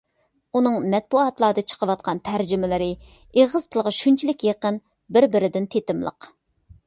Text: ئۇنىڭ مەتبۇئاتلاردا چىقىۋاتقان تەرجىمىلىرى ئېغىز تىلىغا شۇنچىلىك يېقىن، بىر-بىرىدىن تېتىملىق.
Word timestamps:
ئۇنىڭ 0.59 0.77
مەتبۇئاتلاردا 0.93 1.63
چىقىۋاتقان 1.73 2.21
تەرجىمىلىرى 2.29 2.87
ئېغىز 3.41 3.69
تىلىغا 3.75 3.93
شۇنچىلىك 3.97 4.47
يېقىن، 4.49 4.81
بىر-بىرىدىن 5.19 5.69
تېتىملىق. 5.77 6.29